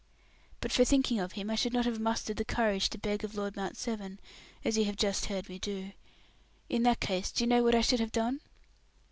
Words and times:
"But 0.61 0.71
for 0.71 0.83
thinking 0.83 1.19
of 1.19 1.33
him 1.33 1.51
I 1.51 1.55
should 1.55 1.73
not 1.73 1.85
have 1.85 1.99
mustered 1.99 2.37
the 2.37 2.43
courage 2.43 2.89
to 2.89 2.97
beg 2.97 3.23
of 3.23 3.35
Lord 3.35 3.55
Mount 3.55 3.77
Severn, 3.77 4.19
as 4.65 4.75
you 4.75 4.85
have 4.85 4.95
just 4.95 5.27
heard 5.27 5.47
me 5.47 5.59
do. 5.59 5.91
In 6.69 6.81
that 6.81 6.99
case 6.99 7.31
do 7.31 7.43
you 7.43 7.47
know 7.47 7.61
what 7.61 7.75
I 7.75 7.81
should 7.81 7.99
have 7.99 8.11
done?" 8.11 8.39